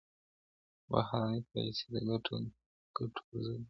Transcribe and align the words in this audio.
بهرنۍ 0.89 1.39
پالیسي 1.49 1.85
د 1.93 1.95
ګډو 2.07 2.35
ګټو 2.97 3.21
پر 3.27 3.37
ضد 3.45 3.49
نه 3.51 3.55
وي. 3.57 3.59